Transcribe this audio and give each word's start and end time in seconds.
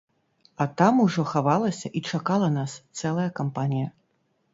А 0.63 0.65
там 0.81 0.93
ужо 1.03 1.25
хавалася 1.33 1.91
і 1.99 2.03
чакала 2.13 2.47
нас 2.57 2.71
цэлая 2.99 3.27
кампанія. 3.41 3.93